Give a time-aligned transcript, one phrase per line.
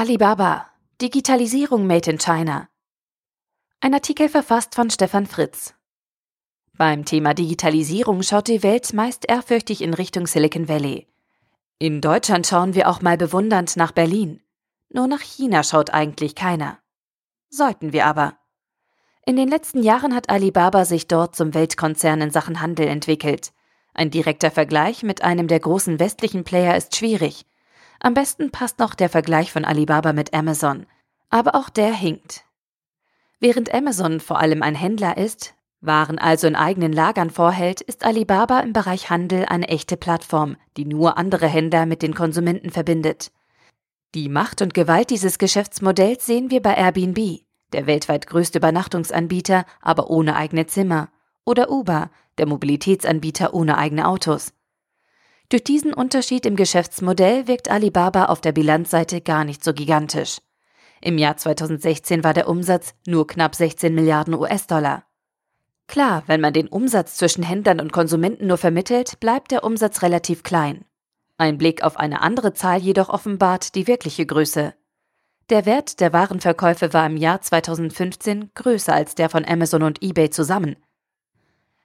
[0.00, 0.68] Alibaba.
[1.02, 2.68] Digitalisierung made in China.
[3.80, 5.74] Ein Artikel verfasst von Stefan Fritz.
[6.76, 11.08] Beim Thema Digitalisierung schaut die Welt meist ehrfürchtig in Richtung Silicon Valley.
[11.80, 14.40] In Deutschland schauen wir auch mal bewundernd nach Berlin.
[14.88, 16.78] Nur nach China schaut eigentlich keiner.
[17.50, 18.38] Sollten wir aber.
[19.26, 23.52] In den letzten Jahren hat Alibaba sich dort zum Weltkonzern in Sachen Handel entwickelt.
[23.94, 27.46] Ein direkter Vergleich mit einem der großen westlichen Player ist schwierig.
[28.00, 30.86] Am besten passt noch der Vergleich von Alibaba mit Amazon.
[31.30, 32.44] Aber auch der hinkt.
[33.40, 38.60] Während Amazon vor allem ein Händler ist, Waren also in eigenen Lagern vorhält, ist Alibaba
[38.60, 43.30] im Bereich Handel eine echte Plattform, die nur andere Händler mit den Konsumenten verbindet.
[44.14, 50.10] Die Macht und Gewalt dieses Geschäftsmodells sehen wir bei Airbnb, der weltweit größte Übernachtungsanbieter, aber
[50.10, 51.10] ohne eigene Zimmer,
[51.44, 54.52] oder Uber, der Mobilitätsanbieter ohne eigene Autos.
[55.50, 60.42] Durch diesen Unterschied im Geschäftsmodell wirkt Alibaba auf der Bilanzseite gar nicht so gigantisch.
[61.00, 65.04] Im Jahr 2016 war der Umsatz nur knapp 16 Milliarden US-Dollar.
[65.86, 70.42] Klar, wenn man den Umsatz zwischen Händlern und Konsumenten nur vermittelt, bleibt der Umsatz relativ
[70.42, 70.84] klein.
[71.38, 74.74] Ein Blick auf eine andere Zahl jedoch offenbart die wirkliche Größe.
[75.48, 80.28] Der Wert der Warenverkäufe war im Jahr 2015 größer als der von Amazon und eBay
[80.28, 80.76] zusammen.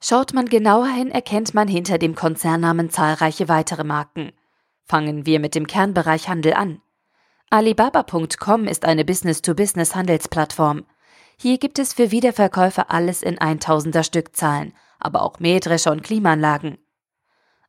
[0.00, 4.32] Schaut man genauer hin, erkennt man hinter dem Konzernnamen zahlreiche weitere Marken.
[4.84, 6.80] Fangen wir mit dem Kernbereich Handel an.
[7.50, 10.84] Alibaba.com ist eine Business-to-Business-Handelsplattform.
[11.38, 16.78] Hier gibt es für Wiederverkäufer alles in 1000er Stückzahlen, aber auch Mähdrescher und Klimaanlagen.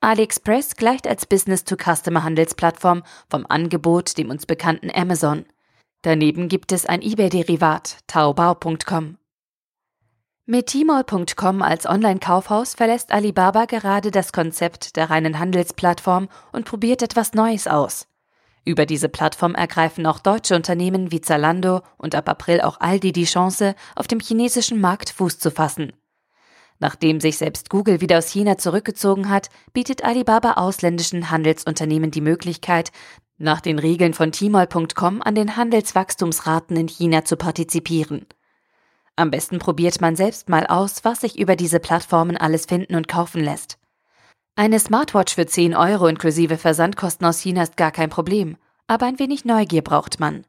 [0.00, 5.46] AliExpress gleicht als Business-to-Customer-Handelsplattform vom Angebot dem uns bekannten Amazon.
[6.02, 9.18] Daneben gibt es ein eBay-Derivat, Taobao.com.
[10.44, 17.32] Mit Tmall.com als Online-Kaufhaus verlässt Alibaba gerade das Konzept der reinen Handelsplattform und probiert etwas
[17.32, 18.08] Neues aus.
[18.64, 23.24] Über diese Plattform ergreifen auch deutsche Unternehmen wie Zalando und ab April auch Aldi die
[23.24, 25.92] Chance, auf dem chinesischen Markt Fuß zu fassen.
[26.80, 32.90] Nachdem sich selbst Google wieder aus China zurückgezogen hat, bietet Alibaba ausländischen Handelsunternehmen die Möglichkeit,
[33.38, 38.26] nach den Regeln von Tmall.com an den Handelswachstumsraten in China zu partizipieren.
[39.16, 43.08] Am besten probiert man selbst mal aus, was sich über diese Plattformen alles finden und
[43.08, 43.78] kaufen lässt.
[44.56, 48.56] Eine Smartwatch für 10 Euro inklusive Versandkosten aus China ist gar kein Problem,
[48.86, 50.44] aber ein wenig Neugier braucht man.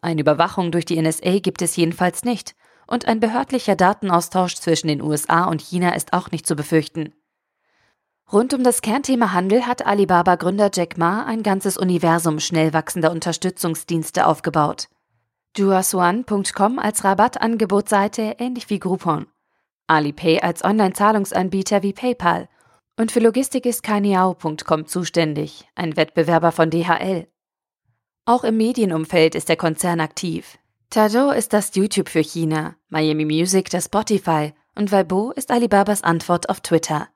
[0.00, 2.54] Eine Überwachung durch die NSA gibt es jedenfalls nicht
[2.86, 7.14] und ein behördlicher Datenaustausch zwischen den USA und China ist auch nicht zu befürchten.
[8.32, 14.26] Rund um das Kernthema Handel hat Alibaba-Gründer Jack Ma ein ganzes Universum schnell wachsender Unterstützungsdienste
[14.26, 14.88] aufgebaut.
[15.54, 19.26] Duasuan.com als Rabattangebotsseite ähnlich wie Groupon.
[19.86, 22.48] Alipay als Online-Zahlungsanbieter wie PayPal.
[22.98, 27.26] Und für Logistik ist Kaniao.com zuständig, ein Wettbewerber von DHL.
[28.24, 30.58] Auch im Medienumfeld ist der Konzern aktiv.
[30.88, 36.48] Tado ist das YouTube für China, Miami Music das Spotify und Weibo ist Alibabas Antwort
[36.48, 37.08] auf Twitter.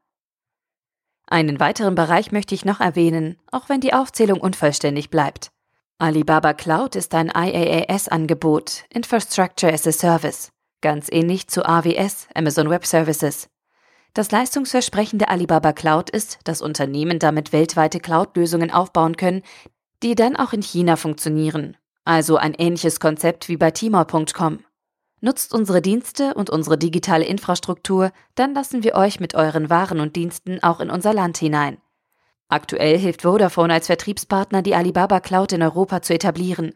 [1.26, 5.50] Einen weiteren Bereich möchte ich noch erwähnen, auch wenn die Aufzählung unvollständig bleibt.
[5.98, 10.50] Alibaba Cloud ist ein IaaS-Angebot, Infrastructure as a Service,
[10.82, 13.48] ganz ähnlich zu AWS, Amazon Web Services.
[14.14, 19.42] Das Leistungsversprechen der Alibaba Cloud ist, dass Unternehmen damit weltweite Cloud-Lösungen aufbauen können,
[20.02, 24.60] die dann auch in China funktionieren also ein ähnliches Konzept wie bei Timor.com.
[25.20, 30.14] Nutzt unsere Dienste und unsere digitale Infrastruktur, dann lassen wir euch mit euren Waren und
[30.14, 31.78] Diensten auch in unser Land hinein.
[32.48, 36.74] Aktuell hilft Vodafone als Vertriebspartner, die Alibaba Cloud in Europa zu etablieren.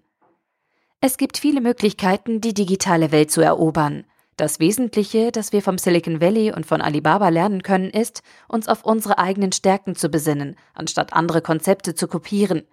[1.00, 4.04] Es gibt viele Möglichkeiten, die digitale Welt zu erobern.
[4.36, 8.84] Das Wesentliche, das wir vom Silicon Valley und von Alibaba lernen können, ist, uns auf
[8.84, 12.66] unsere eigenen Stärken zu besinnen, anstatt andere Konzepte zu kopieren.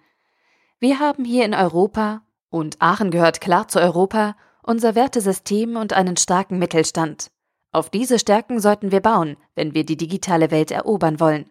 [0.80, 6.16] Wir haben hier in Europa und Aachen gehört klar zu Europa, unser Wertesystem und einen
[6.16, 7.30] starken Mittelstand.
[7.70, 11.50] Auf diese Stärken sollten wir bauen, wenn wir die digitale Welt erobern wollen.